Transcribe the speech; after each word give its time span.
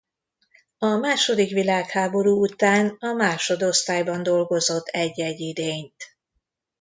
A 0.77 0.85
második 0.87 1.49
világháború 1.51 2.41
után 2.41 2.95
a 2.99 3.13
másodosztályban 3.13 4.23
dolgozott 4.23 4.85
egy-egy 4.87 5.39
idényt. 5.39 6.03